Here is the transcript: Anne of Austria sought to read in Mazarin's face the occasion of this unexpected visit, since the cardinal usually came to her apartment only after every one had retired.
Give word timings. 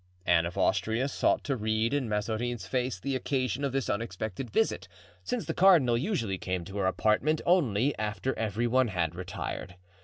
Anne 0.25 0.47
of 0.47 0.57
Austria 0.57 1.07
sought 1.07 1.43
to 1.43 1.55
read 1.55 1.93
in 1.93 2.09
Mazarin's 2.09 2.65
face 2.65 2.99
the 2.99 3.15
occasion 3.15 3.63
of 3.63 3.71
this 3.71 3.87
unexpected 3.87 4.49
visit, 4.49 4.87
since 5.23 5.45
the 5.45 5.53
cardinal 5.53 5.95
usually 5.95 6.39
came 6.39 6.65
to 6.65 6.77
her 6.79 6.87
apartment 6.87 7.39
only 7.45 7.95
after 7.99 8.35
every 8.35 8.65
one 8.65 8.87
had 8.87 9.13
retired. 9.13 9.75